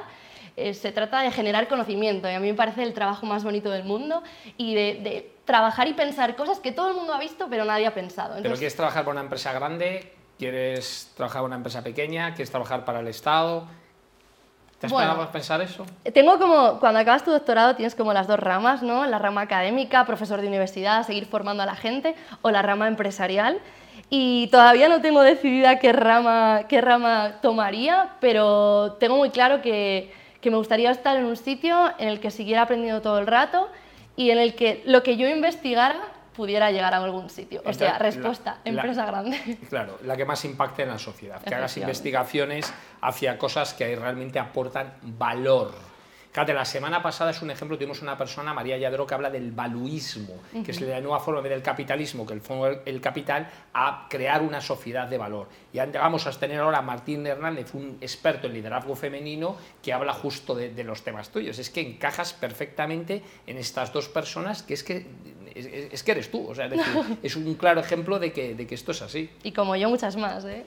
eh, 0.55 0.73
se 0.75 0.91
trata 0.91 1.21
de 1.21 1.31
generar 1.31 1.67
conocimiento 1.67 2.29
y 2.29 2.33
a 2.33 2.39
mí 2.39 2.47
me 2.47 2.53
parece 2.53 2.83
el 2.83 2.94
trabajo 2.94 3.25
más 3.25 3.44
bonito 3.44 3.71
del 3.71 3.85
mundo 3.85 4.21
y 4.57 4.75
de, 4.75 5.31
trabajar 5.45 5.88
y 5.88 5.94
pensar 5.94 6.35
cosas 6.35 6.59
que 6.59 6.71
todo 6.71 6.89
el 6.89 6.95
mundo 6.95 7.13
ha 7.13 7.19
visto 7.19 7.47
pero 7.50 7.65
nadie 7.65 7.88
ha 7.88 7.94
pensado. 7.94 8.35
¿Pero 8.41 8.55
quieres 8.55 8.75
trabajar 8.75 9.03
para 9.03 9.13
una 9.13 9.21
empresa 9.21 9.51
grande? 9.51 10.13
¿Quieres 10.38 11.11
trabajar 11.15 11.41
para 11.41 11.47
una 11.47 11.55
empresa 11.55 11.81
pequeña? 11.81 12.33
¿Quieres 12.33 12.51
trabajar 12.51 12.85
para 12.85 13.00
el 13.00 13.07
Estado? 13.07 13.65
¿Te 14.79 14.85
has 14.88 14.91
bueno, 14.91 15.31
pensar 15.31 15.61
eso? 15.61 15.85
Tengo 16.13 16.38
como, 16.38 16.79
cuando 16.79 17.00
acabas 17.00 17.23
tu 17.23 17.31
doctorado 17.31 17.75
tienes 17.75 17.95
como 17.95 18.13
las 18.13 18.27
dos 18.27 18.39
ramas, 18.39 18.83
¿no? 18.83 19.05
La 19.05 19.17
rama 19.17 19.41
académica, 19.41 20.05
profesor 20.05 20.39
de 20.41 20.47
universidad, 20.47 21.05
seguir 21.05 21.25
formando 21.25 21.63
a 21.63 21.65
la 21.65 21.75
gente, 21.75 22.15
o 22.41 22.51
la 22.51 22.61
rama 22.61 22.88
empresarial. 22.88 23.59
Y 24.09 24.47
todavía 24.47 24.89
no 24.89 25.01
tengo 25.01 25.21
decidida 25.21 25.79
qué 25.79 25.94
rama, 25.94 26.63
qué 26.67 26.81
rama 26.81 27.39
tomaría, 27.41 28.17
pero 28.19 28.97
tengo 29.00 29.17
muy 29.17 29.29
claro 29.29 29.61
que, 29.61 30.11
que 30.43 30.51
me 30.51 30.57
gustaría 30.57 30.91
estar 30.91 31.15
en 31.15 31.25
un 31.25 31.37
sitio 31.37 31.93
en 31.97 32.09
el 32.09 32.19
que 32.19 32.29
siguiera 32.29 32.63
aprendiendo 32.63 33.01
todo 33.01 33.17
el 33.17 33.25
rato 33.25 33.69
y 34.15 34.29
en 34.29 34.37
el 34.37 34.53
que 34.53 34.83
lo 34.85 35.01
que 35.01 35.17
yo 35.17 35.27
investigara 35.27 35.99
pudiera 36.35 36.69
llegar 36.71 36.93
a 36.93 36.97
algún 36.97 37.29
sitio. 37.29 37.61
O 37.65 37.73
sea, 37.73 37.97
respuesta, 37.97 38.59
empresa 38.65 39.05
grande. 39.05 39.39
Claro, 39.69 39.97
la 40.03 40.17
que 40.17 40.25
más 40.25 40.43
impacte 40.45 40.83
en 40.83 40.89
la 40.89 40.99
sociedad, 40.99 41.41
que 41.41 41.55
hagas 41.55 41.77
investigaciones 41.77 42.73
hacia 43.01 43.37
cosas 43.37 43.73
que 43.73 43.95
realmente 43.95 44.37
aportan 44.37 44.93
valor 45.01 45.71
La 46.35 46.65
semana 46.65 47.03
pasada 47.03 47.30
es 47.30 47.44
un 47.44 47.51
ejemplo, 47.51 47.77
tuvimos 47.77 48.01
una 48.01 48.18
persona, 48.18 48.56
María 48.56 48.75
Yadro, 48.77 49.06
que 49.06 49.13
habla 49.13 49.30
del 49.30 49.51
valuismo, 49.51 50.33
que 50.65 50.71
es 50.71 50.81
la 50.81 51.00
nueva 51.00 51.19
forma 51.19 51.41
del 51.41 51.62
capitalismo, 51.62 52.25
que 52.25 52.33
el, 52.33 52.41
el 52.85 53.01
capital, 53.01 53.47
a 53.74 54.07
crear 54.09 54.41
una 54.41 54.59
sociedad 54.59 55.07
de 55.07 55.19
valor. 55.19 55.47
Y 55.71 55.77
vamos 55.77 56.25
a 56.25 56.31
tener 56.31 56.59
ahora 56.59 56.80
a 56.80 56.81
Martín 56.81 57.27
Hernández, 57.27 57.75
un 57.75 58.00
experto 58.01 58.47
en 58.47 58.53
liderazgo 58.53 58.95
femenino, 58.95 59.57
que 59.83 59.94
habla 59.94 60.13
justo 60.13 60.56
de, 60.56 60.74
de 60.74 60.83
los 60.83 61.03
temas 61.03 61.30
tuyos. 61.30 61.59
Es 61.59 61.69
que 61.69 61.81
encajas 61.81 62.33
perfectamente 62.33 63.21
en 63.45 63.57
estas 63.57 63.94
dos 63.94 64.09
personas, 64.09 64.63
que 64.63 64.74
es 64.74 64.83
que 64.83 65.06
es, 65.55 66.03
que 66.03 66.11
eres 66.11 66.31
tú, 66.31 66.50
o 66.50 66.55
sea, 66.55 66.69
es, 67.23 67.35
un 67.35 67.53
claro 67.55 67.79
ejemplo 67.81 68.19
de 68.19 68.31
que, 68.31 68.55
de 68.55 68.65
que, 68.65 68.75
esto 68.75 68.91
es 68.91 69.01
así. 69.01 69.29
Y 69.44 69.51
como 69.51 69.75
yo, 69.75 69.89
muchas 69.89 70.15
más, 70.15 70.44
¿eh? 70.45 70.65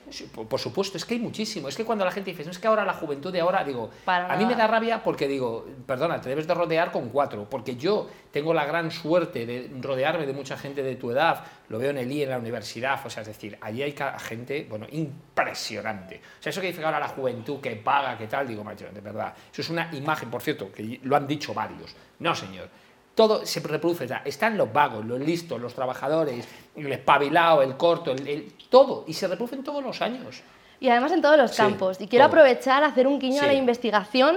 por, 0.49 0.61
supuesto, 0.61 0.97
es 0.97 1.05
que 1.05 1.15
hay 1.15 1.21
muchísimo. 1.21 1.69
Es 1.69 1.77
que 1.77 1.85
cuando 1.85 2.05
la 2.05 2.11
gente 2.11 2.31
dice, 2.31 2.44
no 2.44 2.50
es 2.50 2.59
que 2.59 2.67
ahora 2.67 2.85
la 2.85 2.94
juventud 2.94 3.33
de 3.33 3.41
ahora, 3.41 3.65
digo, 3.65 3.91
a 4.06 4.37
mí 4.37 4.47
me 4.47 4.55
da 4.55 4.67
rabia 4.67 5.03
porque 5.03 5.27
digo, 5.27 5.67
perdona, 5.87 6.21
te 6.21 6.29
debes 6.29 6.47
de 6.47 6.55
rodear 6.55 6.93
con 6.93 7.09
cuatro, 7.09 7.49
porque 7.49 7.77
yo 7.77 8.09
tengo 8.31 8.55
la 8.55 8.65
gran 8.65 8.91
suerte 8.91 9.47
de 9.47 9.71
rodearme 9.81 10.27
de 10.27 10.33
mucha 10.33 10.56
gente 10.56 10.83
de 10.83 10.97
tu 10.97 11.11
edad, 11.11 11.44
lo 11.69 11.79
veo 11.79 11.91
en 11.91 11.99
el 11.99 12.11
I, 12.11 12.23
en 12.23 12.31
la 12.31 12.38
universidad, 12.38 13.00
o 13.05 13.11
sea, 13.11 13.23
es 13.23 13.29
decir, 13.29 13.59
allí 13.61 13.83
hay 13.83 13.94
gente, 14.19 14.67
bueno, 14.69 14.87
impresionante. 14.91 16.21
O 16.38 16.43
sea, 16.43 16.50
eso 16.50 16.61
que 16.61 16.69
dice 16.69 16.85
ahora 16.85 17.00
la 17.00 17.09
juventud 17.09 17.61
que 17.61 17.75
paga, 17.76 18.16
que 18.16 18.26
tal, 18.26 18.47
digo, 18.47 18.62
macho, 18.62 18.87
de 18.93 19.00
verdad, 19.00 19.35
eso 19.50 19.62
es 19.62 19.71
una 19.71 19.90
imagen, 19.95 20.31
por 20.31 20.43
cierto, 20.43 20.71
que 20.71 21.00
lo 21.02 21.16
han 21.16 21.26
dicho 21.26 21.52
varios. 21.52 21.95
No, 22.19 22.35
señor 22.35 22.69
todo 23.16 23.46
se 23.46 23.61
reproduce. 23.61 24.06
están 24.26 24.56
los 24.58 24.70
vagos, 24.73 25.04
los 25.04 25.18
listos, 25.18 25.58
los 25.58 25.75
trabajadores, 25.75 26.46
el 26.76 26.92
espabilado, 26.92 27.62
el 27.62 27.76
corto, 27.76 28.12
el, 28.12 28.52
todo. 28.68 29.04
Y 29.08 29.14
se 29.14 29.26
reproducen 29.26 29.64
todos 29.64 29.82
los 29.82 30.02
años. 30.02 30.42
Y 30.78 30.90
además 30.90 31.12
en 31.12 31.23
todos 31.23 31.38
los 31.38 31.56
campos. 31.56 31.99
Y 31.99 32.08
quiero 32.08 32.26
aprovechar 32.26 32.85
a 32.85 32.88
hacer 32.88 33.06
un 33.06 33.18
guiño 33.18 33.42
a 33.42 33.46
la 33.46 33.54
investigación 33.54 34.37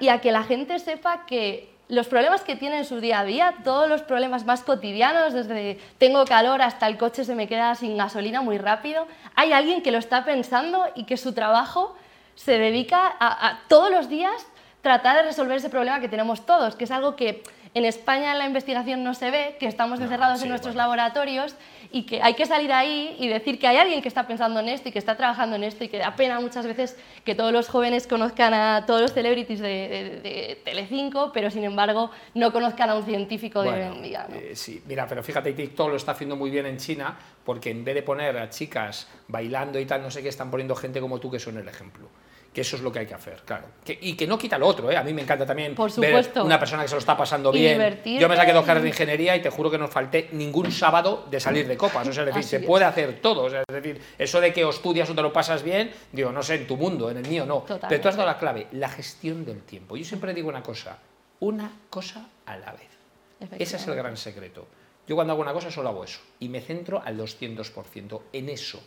y 0.00 0.08
a 0.08 0.22
que 0.22 0.32
la 0.32 0.42
gente 0.42 0.78
sepa 0.78 1.26
que 1.26 1.70
los 1.88 2.08
problemas 2.08 2.40
que 2.40 2.56
tiene 2.56 2.78
en 2.78 2.86
su 2.86 2.98
día 2.98 3.20
a 3.20 3.24
día, 3.26 3.56
todos 3.62 3.90
los 3.90 4.00
problemas 4.00 4.46
más 4.46 4.62
cotidianos, 4.62 5.34
desde 5.34 5.78
tengo 5.98 6.24
calor 6.24 6.62
hasta 6.62 6.86
el 6.86 6.96
coche 6.96 7.26
se 7.26 7.34
me 7.34 7.46
queda 7.46 7.74
sin 7.74 7.98
gasolina 7.98 8.40
muy 8.40 8.56
rápido, 8.56 9.06
hay 9.34 9.52
alguien 9.52 9.82
que 9.82 9.92
lo 9.92 9.98
está 9.98 10.24
pensando 10.24 10.86
y 10.94 11.04
que 11.04 11.18
su 11.18 11.34
trabajo 11.34 11.94
se 12.36 12.58
dedica 12.58 13.14
a, 13.20 13.48
a 13.48 13.60
todos 13.68 13.90
los 13.90 14.08
días 14.08 14.46
tratar 14.80 15.16
de 15.16 15.22
resolver 15.24 15.58
ese 15.58 15.68
problema 15.68 16.00
que 16.00 16.08
tenemos 16.08 16.46
todos, 16.46 16.74
que 16.74 16.84
es 16.84 16.90
algo 16.90 17.16
que 17.16 17.42
en 17.74 17.84
España 17.84 18.34
la 18.34 18.46
investigación 18.46 19.02
no 19.02 19.14
se 19.14 19.30
ve, 19.30 19.56
que 19.58 19.66
estamos 19.66 20.00
encerrados 20.00 20.40
en 20.42 20.48
nuestros 20.48 20.76
laboratorios 20.76 21.56
y 21.90 22.06
que 22.06 22.22
hay 22.22 22.34
que 22.34 22.46
salir 22.46 22.72
ahí 22.72 23.16
y 23.18 23.28
decir 23.28 23.58
que 23.58 23.66
hay 23.66 23.76
alguien 23.76 24.00
que 24.00 24.08
está 24.08 24.26
pensando 24.28 24.60
en 24.60 24.68
esto 24.68 24.88
y 24.88 24.92
que 24.92 24.98
está 25.00 25.16
trabajando 25.16 25.56
en 25.56 25.64
esto 25.64 25.82
y 25.82 25.88
que 25.88 25.98
da 25.98 26.14
pena 26.14 26.38
muchas 26.40 26.66
veces 26.66 26.96
que 27.24 27.34
todos 27.34 27.52
los 27.52 27.68
jóvenes 27.68 28.06
conozcan 28.06 28.54
a 28.54 28.84
todos 28.86 29.00
los 29.00 29.12
celebrities 29.12 29.58
de, 29.60 30.60
Telecinco, 30.64 31.32
pero 31.32 31.50
sin 31.50 31.64
embargo 31.64 32.10
no 32.34 32.52
conozcan 32.52 32.90
a 32.90 32.94
un 32.94 33.04
científico 33.04 33.62
de 33.62 33.70
hoy 33.70 34.14
eh, 34.14 34.52
sí, 34.54 34.82
mira, 34.86 35.06
pero 35.08 35.22
fíjate, 35.22 35.52
TikTok 35.52 35.88
lo 35.88 35.96
está 35.96 36.12
haciendo 36.12 36.36
muy 36.36 36.50
bien 36.50 36.66
en 36.66 36.76
China 36.76 37.16
porque 37.44 37.70
en 37.70 37.84
vez 37.84 37.96
de 37.96 38.02
poner 38.02 38.38
a 38.38 38.48
chicas 38.50 39.08
bailando 39.28 39.80
y 39.80 39.86
tal, 39.86 40.02
no 40.02 40.10
sé 40.10 40.22
qué, 40.22 40.28
están 40.28 40.50
poniendo 40.50 40.76
gente 40.76 41.00
como 41.00 41.18
tú 41.18 41.30
que 41.30 41.38
son 41.40 41.58
el 41.58 41.68
ejemplo 41.68 42.08
que 42.54 42.60
eso 42.60 42.76
es 42.76 42.82
lo 42.82 42.92
que 42.92 43.00
hay 43.00 43.06
que 43.06 43.14
hacer, 43.14 43.42
claro. 43.44 43.66
y 43.84 44.14
que 44.14 44.28
no 44.28 44.38
quita 44.38 44.56
lo 44.56 44.68
otro, 44.68 44.88
¿eh? 44.88 44.96
A 44.96 45.02
mí 45.02 45.12
me 45.12 45.22
encanta 45.22 45.44
también 45.44 45.74
Por 45.74 45.92
ver 45.96 46.30
una 46.36 46.56
persona 46.56 46.82
que 46.82 46.88
se 46.88 46.94
lo 46.94 47.00
está 47.00 47.16
pasando 47.16 47.50
Y 47.52 47.58
bien. 47.58 47.72
divertirte 47.72 48.20
Yo 48.20 48.28
me 48.28 48.36
saqué 48.36 48.52
dos 48.52 48.64
carreras 48.64 48.84
de 48.84 48.90
ingeniería 48.90 49.34
y 49.34 49.42
te 49.42 49.50
juro 49.50 49.68
que 49.72 49.76
no 49.76 49.88
falté 49.88 50.28
ningún 50.30 50.70
sábado 50.70 51.26
de 51.28 51.40
salir 51.40 51.66
de 51.66 51.76
copas. 51.76 52.06
O 52.06 52.12
sea, 52.12 52.22
es 52.22 52.26
decir, 52.28 52.40
Así 52.40 52.48
se 52.50 52.56
es. 52.58 52.64
puede 52.64 52.84
hacer 52.84 53.20
todo. 53.20 53.42
O 53.42 53.50
sea, 53.50 53.64
es 53.68 53.74
decir, 53.74 54.00
eso 54.16 54.40
de 54.40 54.52
que 54.52 54.64
o 54.64 54.70
estudias 54.70 55.10
o 55.10 55.14
te 55.16 55.22
lo 55.22 55.32
pasas 55.32 55.64
bien, 55.64 55.90
digo, 56.12 56.30
no 56.30 56.44
sé, 56.44 56.54
en 56.54 56.66
tu 56.68 56.76
mundo, 56.76 57.10
en 57.10 57.16
el 57.16 57.26
mío 57.28 57.44
no. 57.44 57.64
Pero 57.66 58.00
tú 58.00 58.08
has 58.08 58.14
dado 58.16 58.28
la 58.28 58.38
clave, 58.38 58.68
la 58.70 58.88
gestión 58.88 59.44
del 59.44 59.62
tiempo. 59.62 59.96
Yo 59.96 60.04
siempre 60.04 60.32
digo 60.32 60.48
una 60.48 60.62
cosa, 60.62 60.96
una 61.40 61.72
cosa 61.90 62.28
a 62.46 62.56
la 62.56 62.70
vez. 62.70 63.50
Ese 63.58 63.76
es 63.76 63.86
el 63.88 63.96
gran 63.96 64.16
secreto. 64.16 64.64
Yo 65.08 65.16
cuando 65.16 65.32
hago 65.32 65.42
una 65.42 65.52
cosa 65.52 65.72
solo 65.72 65.88
hago 65.88 66.04
eso 66.04 66.20
y 66.38 66.48
me 66.48 66.60
centro 66.60 67.02
al 67.04 67.18
200% 67.18 68.20
en 68.32 68.48
eso. 68.48 68.80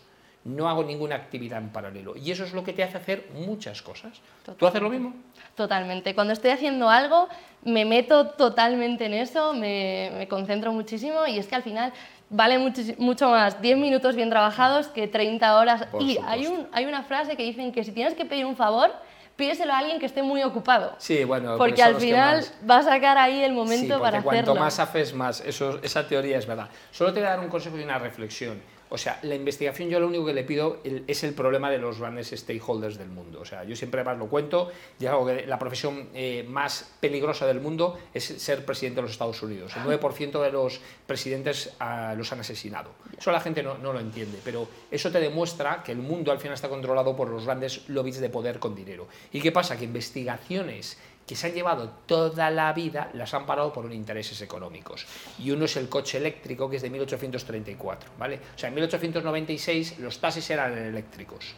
No 0.48 0.70
hago 0.70 0.82
ninguna 0.84 1.16
actividad 1.16 1.60
en 1.60 1.70
paralelo. 1.70 2.16
Y 2.16 2.32
eso 2.32 2.46
es 2.46 2.54
lo 2.54 2.64
que 2.64 2.72
te 2.72 2.82
hace 2.82 2.96
hacer 2.98 3.28
muchas 3.34 3.82
cosas. 3.82 4.14
¿Tú 4.58 4.66
haces 4.66 4.82
lo 4.82 4.90
mismo? 4.90 5.14
Totalmente. 5.56 6.16
Cuando 6.16 6.32
estoy 6.32 6.52
haciendo 6.52 6.90
algo, 6.90 7.28
me 7.64 7.84
meto 7.84 8.30
totalmente 8.30 9.06
en 9.08 9.14
eso, 9.14 9.54
me, 9.54 10.10
me 10.18 10.28
concentro 10.30 10.72
muchísimo 10.72 11.28
y 11.28 11.38
es 11.38 11.48
que 11.48 11.56
al 11.56 11.64
final 11.64 11.92
vale 12.30 12.58
mucho 12.98 13.30
más 13.30 13.62
10 13.62 13.78
minutos 13.78 14.16
bien 14.16 14.30
trabajados 14.30 14.88
que 14.88 15.08
30 15.10 15.58
horas. 15.58 15.86
Por 15.88 16.02
y 16.02 16.16
supuesto. 16.16 16.32
hay, 16.32 16.48
un, 16.48 16.68
hay 16.72 16.86
una 16.86 17.04
frase 17.04 17.36
que 17.36 17.44
dicen 17.44 17.74
que 17.74 17.84
si 17.84 17.92
tienes 17.92 18.14
que 18.14 18.24
pedir 18.24 18.46
un 18.46 18.56
favor, 18.56 18.90
pídeselo 19.36 19.74
a 19.74 19.80
alguien 19.80 20.00
que 20.00 20.06
esté 20.06 20.24
muy 20.24 20.44
ocupado. 20.44 20.96
Sí, 20.98 21.26
bueno. 21.26 21.58
Porque 21.58 21.84
al 21.84 21.96
final 21.96 22.38
más- 22.38 22.54
va 22.70 22.78
a 22.78 22.84
sacar 22.84 23.18
ahí 23.18 23.44
el 23.44 23.52
momento 23.52 24.00
para 24.00 24.22
cuanto 24.22 24.52
hacerlo. 24.52 24.62
más 24.62 24.80
haces, 24.80 25.14
más. 25.14 25.42
Eso, 25.42 25.80
esa 25.84 26.08
teoría 26.08 26.38
es 26.38 26.48
verdad. 26.48 26.70
Solo 26.92 27.12
te 27.14 27.20
voy 27.20 27.28
a 27.28 27.32
dar 27.32 27.40
un 27.42 27.50
consejo 27.50 27.78
y 27.78 27.84
una 27.84 28.00
reflexión. 28.00 28.62
O 28.90 28.98
sea, 28.98 29.20
la 29.24 29.36
investigación 29.36 29.90
yo 29.90 30.00
lo 30.00 30.08
único 30.08 30.26
que 30.26 30.34
le 30.34 30.44
pido 30.44 30.80
es 30.84 31.24
el 31.24 31.34
problema 31.34 31.70
de 31.70 31.78
los 31.78 32.00
grandes 32.00 32.30
stakeholders 32.30 32.98
del 32.98 33.10
mundo. 33.10 33.42
O 33.42 33.46
sea, 33.46 33.64
yo 33.64 33.76
siempre 33.76 34.04
más 34.04 34.18
lo 34.18 34.28
cuento, 34.28 34.72
y 35.00 35.06
algo 35.06 35.26
que 35.26 35.46
la 35.46 35.60
profesión 35.60 36.10
eh, 36.14 36.46
más 36.48 36.94
peligrosa 37.00 37.46
del 37.46 37.60
mundo 37.60 38.00
es 38.14 38.24
ser 38.24 38.66
presidente 38.66 38.98
de 38.98 39.02
los 39.04 39.12
Estados 39.12 39.42
Unidos. 39.42 39.76
El 39.76 39.84
9% 39.84 40.42
de 40.42 40.52
los 40.52 40.80
presidentes 41.06 41.74
ah, 41.80 42.14
los 42.18 42.32
han 42.32 42.40
asesinado. 42.40 42.92
Eso 43.18 43.32
la 43.32 43.42
gente 43.42 43.62
no, 43.62 43.78
no 43.78 43.92
lo 43.92 44.00
entiende, 44.00 44.40
pero 44.44 44.68
eso 44.90 45.12
te 45.12 45.20
demuestra 45.20 45.84
que 45.84 45.92
el 45.92 46.00
mundo 46.00 46.32
al 46.32 46.40
final 46.40 46.54
está 46.54 46.70
controlado 46.70 47.16
por 47.16 47.30
los 47.30 47.46
grandes 47.46 47.88
lobbies 47.90 48.20
de 48.20 48.30
poder 48.30 48.60
con 48.60 48.76
dinero. 48.76 49.08
¿Y 49.32 49.42
qué 49.42 49.52
pasa? 49.52 49.78
Que 49.78 49.84
investigaciones 49.84 50.98
que 51.28 51.36
se 51.36 51.48
han 51.48 51.54
llevado 51.54 51.90
toda 52.06 52.50
la 52.50 52.72
vida 52.72 53.12
las 53.14 53.34
han 53.34 53.46
parado 53.46 53.74
por 53.74 53.92
intereses 53.92 54.42
económicos. 54.42 55.06
Y 55.38 55.52
uno 55.52 55.66
es 55.66 55.76
el 55.76 55.90
coche 55.90 56.18
eléctrico, 56.18 56.70
que 56.70 56.78
es 56.78 56.82
de 56.82 56.90
1834, 56.90 58.12
¿vale? 58.18 58.40
O 58.56 58.58
sea, 58.58 58.70
en 58.70 58.76
1896 58.76 60.00
los 60.00 60.20
taxis 60.20 60.50
eran 60.50 60.78
eléctricos, 60.78 61.54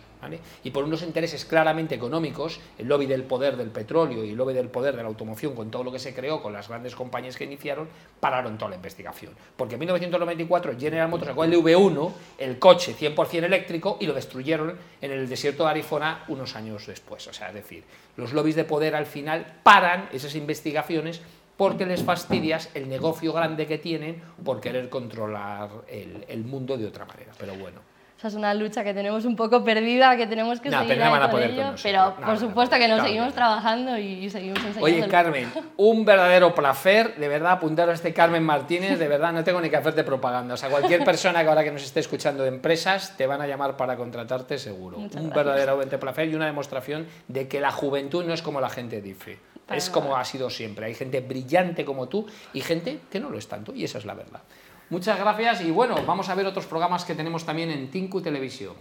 Y 0.64 0.72
por 0.72 0.84
unos 0.84 1.02
intereses 1.02 1.46
claramente 1.46 1.96
económicos, 1.96 2.60
el 2.78 2.88
lobby 2.88 3.06
del 3.06 3.24
poder 3.24 3.56
del 3.56 3.70
petróleo 3.70 4.24
y 4.26 4.32
el 4.32 4.36
lobby 4.36 4.54
del 4.54 4.70
poder 4.70 4.96
de 4.96 5.04
la 5.04 5.08
automoción, 5.08 5.56
con 5.56 5.72
todo 5.72 5.84
lo 5.84 5.92
que 5.92 6.00
se 6.00 6.14
creó, 6.14 6.42
con 6.42 6.52
las 6.52 6.68
grandes 6.68 6.96
compañías 6.96 7.38
que 7.38 7.46
iniciaron, 7.46 7.88
pararon 8.20 8.58
toda 8.58 8.72
la 8.72 8.76
investigación. 8.76 9.34
Porque 9.56 9.76
en 9.76 9.80
1994 9.80 10.74
General 10.78 11.08
Motors 11.10 11.30
sacó 11.30 11.44
el 11.46 11.54
V1, 11.54 12.12
el 12.38 12.60
coche 12.60 12.96
100% 13.00 13.44
eléctrico, 13.44 13.98
y 14.00 14.08
lo 14.08 14.14
destruyeron 14.14 14.78
en 15.02 15.12
el 15.12 15.30
desierto 15.30 15.64
de 15.64 15.70
Arizona 15.70 16.24
unos 16.28 16.56
años 16.56 16.86
después. 16.86 17.28
O 17.28 17.34
sea, 17.34 17.50
es 17.50 17.56
decir, 17.56 17.84
los 18.18 18.34
lobbies 18.34 18.56
de 18.56 18.66
poder 18.66 18.96
al 18.96 19.06
final 19.06 19.60
paran 19.64 20.10
esas 20.12 20.36
investigaciones 20.36 21.22
porque 21.56 21.86
les 21.86 22.04
fastidias 22.04 22.70
el 22.74 22.88
negocio 22.88 23.34
grande 23.34 23.68
que 23.68 23.78
tienen 23.78 24.22
por 24.46 24.62
querer 24.62 24.90
controlar 24.90 25.70
el 25.90 26.44
mundo 26.46 26.78
de 26.78 26.88
otra 26.88 27.06
manera. 27.06 27.34
Pero 27.38 27.54
bueno. 27.56 27.89
Esa 28.20 28.28
es 28.28 28.36
una 28.36 28.54
lucha 28.54 28.84
que 28.84 28.94
tenemos 28.94 29.24
un 29.24 29.38
poco 29.38 29.64
perdida, 29.64 30.18
que 30.18 30.28
tenemos 30.28 30.60
que 30.60 30.70
No, 30.70 30.80
seguir 30.80 30.96
pero 30.96 31.06
no 31.06 31.12
van 31.12 31.24
a 31.24 31.32
poder 31.32 31.52
ello, 31.52 31.64
con 31.68 31.76
pero 31.82 32.16
No, 32.20 32.26
por 32.26 32.38
supuesto 32.38 32.76
que 32.76 32.86
nos 32.90 32.98
Claro 32.98 33.04
seguimos 33.06 33.34
trabajando 33.34 33.98
y, 33.98 34.30
seguimos 34.30 34.58
enseñando. 34.58 34.84
Oye, 34.84 35.08
Carmen, 35.08 35.50
un 35.78 36.04
verdadero 36.04 36.54
placer, 36.54 37.16
de 37.16 37.30
verdad, 37.30 37.54
apuntar 37.54 37.90
a 37.90 37.94
este 37.94 38.14
Carmen 38.14 38.44
Martínez, 38.44 39.00
de 39.00 39.08
verdad, 39.08 39.32
no 39.32 39.42
tengo 39.46 39.62
ni 39.62 39.70
que 39.70 39.78
hacerte 39.78 40.04
propaganda. 40.04 40.56
O 40.56 40.58
sea, 40.58 40.68
cualquier 40.68 41.06
persona 41.06 41.44
que 41.44 41.48
ahora 41.48 41.64
que 41.64 41.72
nos 41.72 41.82
esté 41.82 42.02
escuchando 42.02 42.44
de 42.44 42.50
empresas, 42.50 43.16
te 43.16 43.26
van 43.26 43.40
a 43.40 43.48
llamar 43.48 43.78
para 43.78 43.96
contratarte 43.96 44.58
seguro. 44.58 44.98
Muchas 44.98 45.22
un 45.22 45.30
verdaderamente 45.30 45.98
placer 45.98 46.28
y 46.28 46.36
una 46.36 46.48
demostración 46.48 47.08
de 47.30 47.48
que 47.48 47.62
la 47.62 47.72
juventud 47.72 48.26
no 48.26 48.34
es 48.34 48.42
como 48.42 48.60
la 48.60 48.70
gente 48.70 49.02
dice. 49.02 49.40
Para 49.66 49.78
es 49.78 49.88
nada. 49.88 50.02
como 50.02 50.18
ha 50.18 50.26
sido 50.26 50.50
siempre. 50.50 50.88
Hay 50.88 50.94
gente 50.94 51.22
brillante 51.22 51.86
como 51.86 52.10
tú 52.10 52.26
y 52.52 52.60
gente 52.60 53.00
que 53.10 53.22
no 53.22 53.30
lo 53.30 53.38
es 53.38 53.48
tanto, 53.48 53.74
y 53.74 53.86
esa 53.86 53.98
es 53.98 54.04
la 54.04 54.14
verdad. 54.14 54.42
Muchas 54.90 55.20
gracias 55.20 55.62
y 55.62 55.70
bueno, 55.70 56.04
vamos 56.08 56.30
a 56.30 56.36
ver 56.36 56.48
otros 56.48 56.66
programas 56.66 57.06
que 57.06 57.14
tenemos 57.14 57.46
también 57.46 57.70
en 57.70 57.92
Tinku 57.92 58.22
Televisión. 58.22 58.74